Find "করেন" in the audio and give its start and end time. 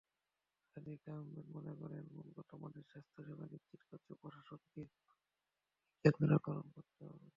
1.81-2.03